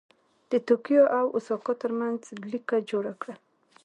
[0.51, 3.35] د توکیو او اوساکا ترمنځ لیکه جوړه کړه.